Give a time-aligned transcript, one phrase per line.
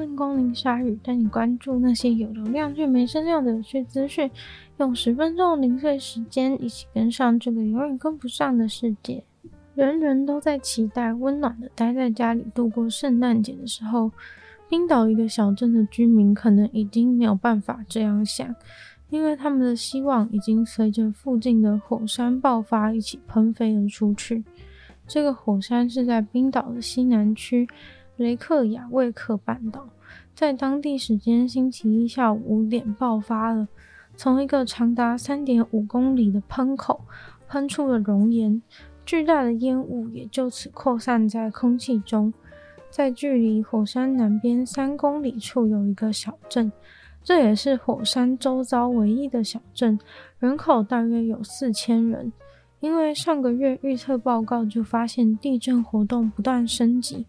[0.00, 4.30] 欢迎光临鲨鱼，带你关注那些有流量却没声量的有趣资讯。
[4.78, 9.22] 用十分钟零碎时间，一起跟上这个永远跟不上的世界。
[9.74, 14.10] 人人都在期待温暖的待在家里度过圣诞节的时候，
[14.70, 18.56] 冰岛一个小镇的居民可能已经没有办法这样想，
[19.10, 24.42] 因为他们的希望已经随着附近的火山爆发一起喷飞了出去。
[25.06, 27.68] 这个火山是在冰岛的西南区。
[28.20, 29.88] 雷克雅未克半岛
[30.34, 33.66] 在当地时间星期一下午五点爆发了，
[34.14, 37.00] 从一个长达三点五公里的喷口
[37.48, 38.60] 喷出了熔岩，
[39.06, 42.30] 巨大的烟雾也就此扩散在空气中。
[42.90, 46.70] 在距离火山南边三公里处有一个小镇，
[47.24, 49.98] 这也是火山周遭唯一的小镇，
[50.38, 52.30] 人口大约有四千人。
[52.80, 57.26] 因为上个月预测报告就发现地震活动不断升级。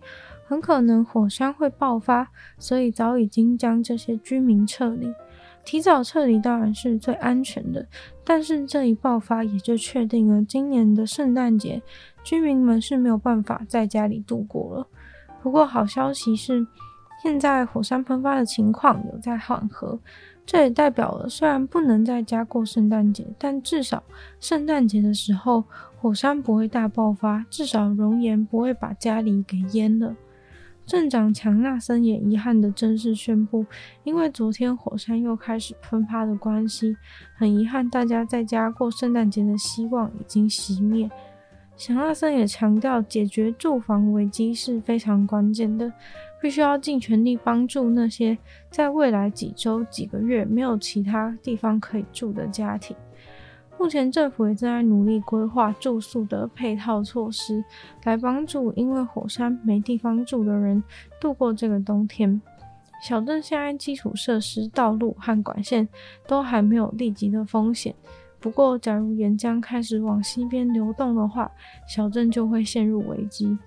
[0.52, 2.28] 很可能火山会爆发，
[2.60, 5.10] 所以早已经将这些居民撤离。
[5.64, 7.88] 提早撤离当然是最安全的，
[8.26, 11.82] 但是这一爆发也就确定了今年的圣诞节，
[12.22, 14.88] 居民们是没有办法在家里度过了。
[15.42, 16.68] 不过好消息是，
[17.24, 19.98] 现在火山喷发的情况有在缓和，
[20.46, 24.04] 这也代表了虽然不能在家过圣诞节，但至少
[24.42, 25.64] 圣诞节的时候
[26.02, 30.14] 火山不会大爆发，至少熔岩不会把家里给淹了。
[30.86, 33.66] 镇长强纳森也遗憾地正式宣布，
[34.04, 36.98] 因为昨天火山又开始喷发的关系，
[37.36, 41.10] 很遗憾大家在家过圣诞节的希望已经熄灭。
[41.78, 45.92] 强纳森也强调，解决住房危机是非常关键的，
[46.42, 48.38] 必须要尽全力帮助那些
[48.70, 52.96] 在未来几周、几个月没有其他地方可以住的家庭。
[53.82, 57.66] 目前政府也正在努力规划住宿的配套措施，
[58.04, 60.84] 来帮助因为火山没地方住的人
[61.20, 62.40] 度过这个冬天。
[63.02, 65.90] 小镇现在基础设施、道路和管线
[66.28, 67.96] 都还没有立即的风险，
[68.40, 71.52] 不过假如岩浆开始往西边流动的话，
[71.88, 73.58] 小镇就会陷入危机。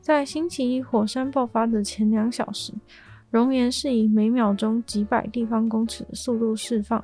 [0.00, 2.72] 在星期一火山爆发的前两小时，
[3.32, 7.02] 熔岩是以每秒钟几百立方公尺的速度释放。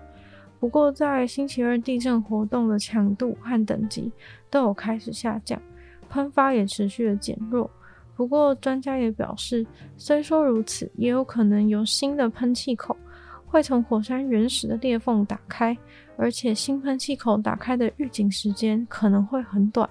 [0.62, 4.12] 不过，在星期二地震活动的强度和等级
[4.48, 5.60] 都有开始下降，
[6.08, 7.68] 喷发也持续的减弱。
[8.14, 12.96] 不过，专家也表示，虽说如此，也有可能有新的喷气口
[13.44, 15.76] 会从火山原始的裂缝打开，
[16.16, 19.90] 而且新喷气口打开的预警时间可能会很短。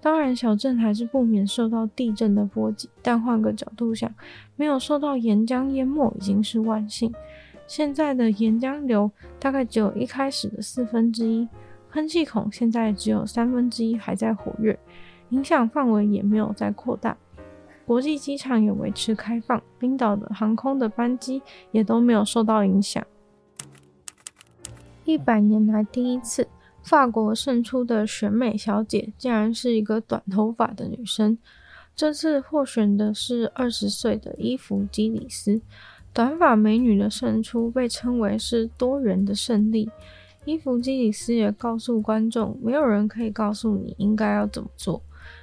[0.00, 4.08] 当然，小镇还是不免受到地震的波及，但换个角度想，
[4.54, 7.12] 没有受到岩浆淹没已经是万幸。
[7.66, 11.48] 现在的岩浆流大概只有一开始的四分之一，
[11.90, 14.78] 喷气孔现在只有三分之一还在活跃，
[15.30, 17.16] 影响范围也没有再扩大。
[17.84, 21.40] 国际机场也维持开放，冰岛的航空的班机
[21.70, 23.04] 也都没有受到影响。
[25.04, 26.48] 一百年来第一次，
[26.82, 31.38] 法国胜出的选美小姐竟然是一个短头发的女生。
[31.94, 35.62] 这次获选的是二十岁的伊芙基里斯。
[36.16, 39.90] 短发美女的胜出被称为是多元的胜利。
[40.46, 45.02] 伊芙基里斯也告诉观众，没有人可以告诉你应该要怎么做。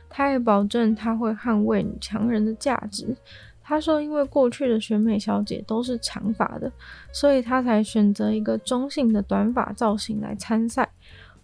[0.09, 3.15] 他也保证他会捍卫女强人的价值。
[3.61, 6.71] 他说，因为过去的选美小姐都是长发的，
[7.11, 10.89] 所以他才选择一个中性的短发造型来参赛。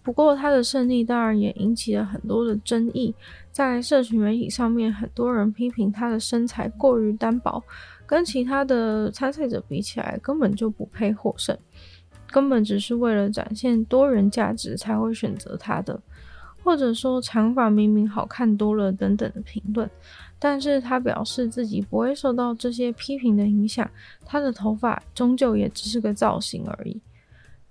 [0.02, 3.14] 不过，他的胜利当然也引起了很多的争议。
[3.52, 7.62] 在社群媒体上面，很多人批评他的身材过于单薄。
[8.10, 11.56] 跟其他的参赛者比起来，根本就不配获胜，
[12.28, 15.96] 根本只是为了展现多人价值才会选择他的，
[16.64, 19.88] 或者说长发明明好看多了等等的评论。
[20.40, 23.88] 但是他表示自己不会受到这些批评的影响，
[24.26, 27.00] 他的头发终究也只是个造型而已。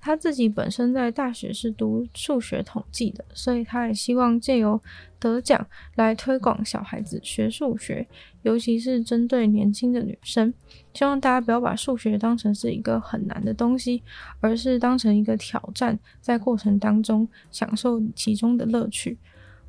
[0.01, 4.81] 他自己本身在大学是读数学统计的，所以他也希望借由
[5.19, 8.07] 得奖来推广小孩子学数学，
[8.43, 10.53] 尤其是针对年轻的女生，
[10.93, 14.01] 希望大家不要把数学当成是一个很难的东西，
[14.40, 19.17] 而是当成一个挑战，在过程当中享受其中的乐趣。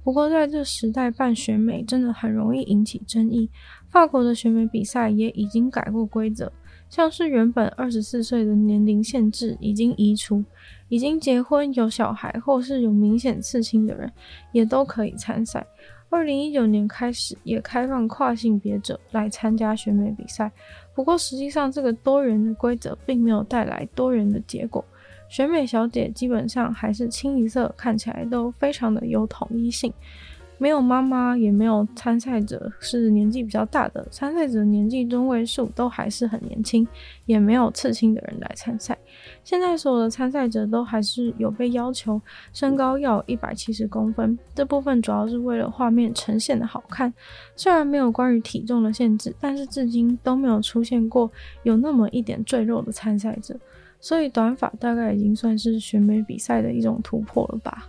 [0.02, 3.50] 不过在这时代办选美真的很容易引起争议，
[3.90, 6.50] 法国的选美比赛也已经改过规则。
[6.88, 10.42] 像是原本二十四岁的年龄限制已经移除，
[10.88, 14.10] 已经结婚有小孩或是有明显刺青的人
[14.50, 15.64] 也都可以参赛。
[16.08, 20.50] 二零一九年开始也开放跨性别者来参加选美比赛，
[20.92, 24.84] 不过实际上这个多元的规则并没有带来多元的结果。
[25.28, 29.92] 选美小姐基本上还是清一色，看起来都非常的有统一性。
[30.60, 36.86] 没有妈妈，也没有参赛者是年纪比较大的，参赛者年纪中位数都还是很年轻，
[37.24, 38.96] 也没有刺青的人来参赛。
[39.42, 42.20] 现在所有的参赛者都还是有被要求
[42.52, 47.10] 身高要一百七十公分，这部分主要是为了画面呈现的好看。
[47.56, 51.30] 虽然没有关于体重的限制，但是至今都没有出现过
[51.62, 53.58] 有那么一点赘肉的参赛者，
[53.98, 57.88] 所以短发大概已经算是选美比赛的一种突破了吧。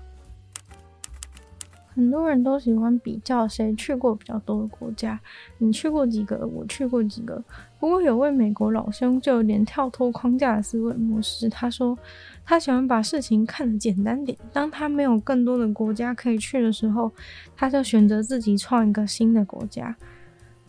[1.93, 5.19] 很多人都喜欢比较谁去过比较多的国家，
[5.57, 7.43] 你去过几个，我去过几个。
[7.79, 11.97] 不过有位美国老兄就有点跳脱框架的思维模式，他说
[12.45, 14.38] 他喜欢把事情看得简单点。
[14.53, 17.11] 当他没有更多的国家可以去的时候，
[17.55, 19.95] 他就选择自己创一个新的国家。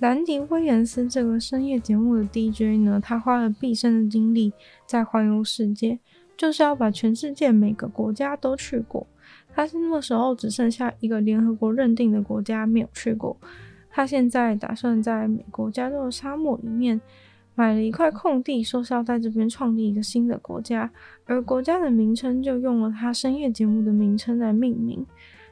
[0.00, 4.52] 兰迪·威廉斯这个深夜节目的 DJ 呢，他花了毕生的精力
[4.84, 6.00] 在环游世界，
[6.36, 9.06] 就是要把全世界每个国家都去过。
[9.54, 13.36] 他是那时候只剩下一个联合国认定的国家没有去过。
[13.90, 17.00] 他现在打算在美国加州的沙漠里面
[17.54, 20.90] 买了一块空地，说是要在这边创立一个新的国家，
[21.26, 25.04] 而国家的名称就用了他深夜节目的名称来命名。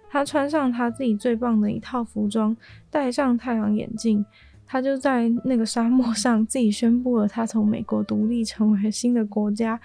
[0.09, 2.57] 他穿上他自己最棒的一套服装，
[2.91, 4.25] 戴上太阳眼镜，
[4.71, 9.81] 他就在那个沙漠上自己宣布了他从美国独立成为新的国家。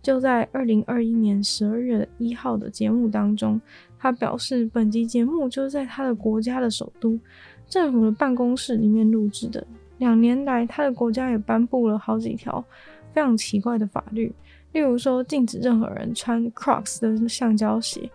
[0.00, 3.60] 就在二零二一年十二月一号的节目当中，
[3.98, 7.20] 他表示，本集节目就是在他的国家的首都
[7.68, 9.62] 政府的办公室里面录制的。
[9.98, 12.64] 两年来，他的国家也颁布了好几条
[13.12, 14.32] 非常奇怪的法律，
[14.72, 18.10] 例如说禁止任何人穿 Crocs 的橡胶鞋，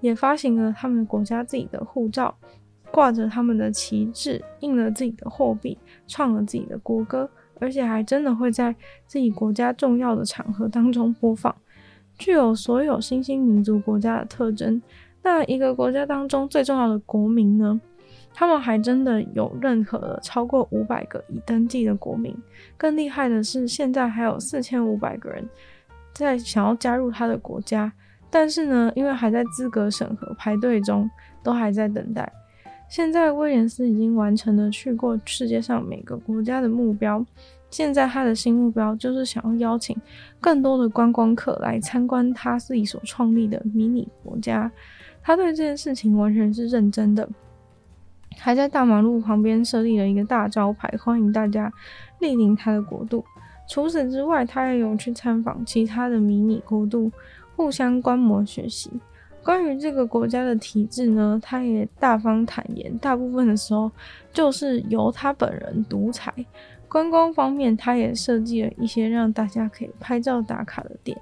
[0.00, 2.34] 也发行了他们国家自己的护照，
[2.90, 7.28] 挂着他们的旗帜，印了自己的货币，创了自己的国歌。
[7.60, 8.72] 而且还真的会在
[9.04, 11.52] 自己国家重要的场合当中播放，
[12.16, 14.80] 具有所有新兴民族国家的特征。
[15.24, 17.80] 那一个国家当中最重要的国民呢？
[18.32, 22.32] 他们还真的有认可了超过五百个已登记的国民。
[22.76, 25.44] 更厉害的是，现在还有四千五百个人
[26.12, 27.92] 在想要加入他的国家，
[28.30, 31.10] 但是呢，因为还在资格审核排队中，
[31.42, 32.32] 都还在等待。
[32.88, 37.24] 现在威廉斯已经完成了去过世界上每个国家的目标，
[37.70, 39.94] 现在他的新目标就是想要邀请
[40.40, 44.70] 更多的观光客来参观他自己所创立的迷你国家。
[45.22, 47.28] 他对这件事情完全是认真的，
[48.38, 51.70] 还在大马路旁边设立了一个大招牌，欢迎大家
[52.20, 53.22] 莅临他的国度。
[53.68, 57.12] 除此之外，他也有去参访其他的迷你国度，
[57.54, 58.90] 互相观摩学习。
[59.48, 63.90] 关于这个国家的体制呢，他也大方坦言，大部分的时候
[64.30, 66.30] 就是由他本人独裁。
[66.86, 71.18] 观光方面，他也设计了一些让大家可以拍照打卡的点，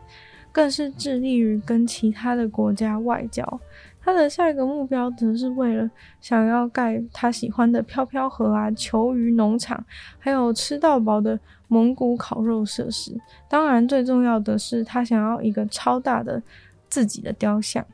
[0.51, 3.61] 更是致力于跟其他的国家外交。
[4.03, 5.89] 他的下一个目标则是为了
[6.21, 9.85] 想要盖他喜欢的飘飘河啊、球鱼农场，
[10.19, 11.39] 还有吃到饱的
[11.69, 13.17] 蒙古烤肉设施。
[13.49, 16.43] 当然，最重要的是他想要一个超大的
[16.89, 17.87] 自己的雕像。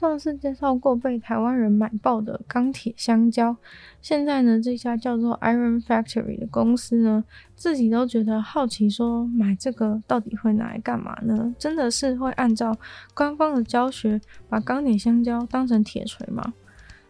[0.00, 3.54] 上次介绍过被台湾人买爆的钢铁香蕉，
[4.00, 7.22] 现在呢，这家叫做 Iron Factory 的公司呢，
[7.54, 11.54] 自己都觉得好奇，说买这个到底会拿来干嘛呢？
[11.58, 12.74] 真的是会按照
[13.12, 14.18] 官方的教学
[14.48, 16.54] 把钢铁香蕉当成铁锤吗？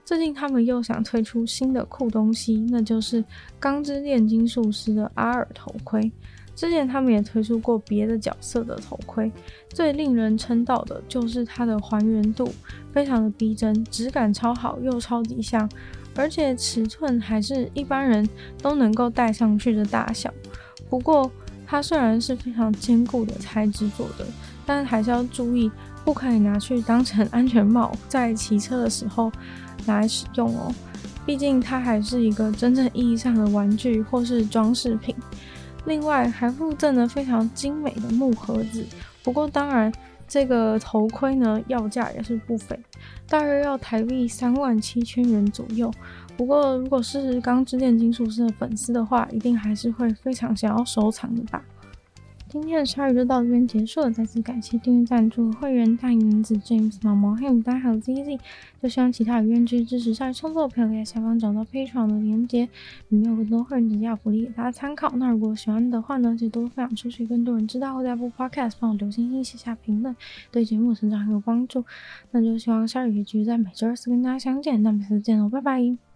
[0.05, 3.23] 最近他们又想推出新的酷东西，那就是
[3.61, 6.11] 《钢之炼金术师》的阿尔头盔。
[6.55, 9.31] 之前他们也推出过别的角色的头盔，
[9.71, 12.53] 最令人称道的就是它的还原度
[12.93, 15.69] 非常的逼真，质感超好又超级像，
[16.15, 18.29] 而且尺寸还是一般人
[18.61, 20.33] 都能够戴上去的大小。
[20.91, 21.31] 不过
[21.67, 24.27] 它虽然是非常坚固的材质做的，
[24.67, 25.71] 但还是要注意
[26.05, 29.33] 不可以拿去当成安全帽，在骑车的时候
[29.87, 30.75] 来使用哦。
[31.25, 35.15] 毕竟它还是一个真正意义上的玩具或是装饰品。
[35.91, 38.87] 另外还附赠了非常精美的木盒子，
[39.25, 39.93] 不过当然
[40.29, 42.79] 这个头盔呢，要价也是不菲，
[43.29, 45.93] 大约要台币三万七千元左右。
[46.37, 51.61] 不过如果是钢之炼金术师的粉丝的话，一定还是会非常想要收藏的吧。
[52.51, 58.41] 今天的鲨鱼就到这边结束了，再次感谢订阅赞助会员大银子 James 毛毛黑牡丹还有 ZZ，
[58.83, 62.69] 就希望其他有愿意支持鲨鱼创作的朋友可以在下方找到 Patreon 的连接，
[63.11, 65.15] 里面有更多会员独家福利给大家参考。
[65.15, 70.17] 那如果喜欢的话呢，就多分享出去，更多人知道，后在播 Podcast 帮我留星星写下评论，
[70.51, 71.85] 对节目成长很有帮助。
[72.33, 76.10] 那就希望鲨鱼可以继续在每周二四跟大家相见，那每次见喽，拜拜。